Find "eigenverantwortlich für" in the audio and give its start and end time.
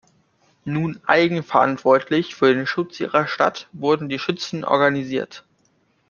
1.05-2.55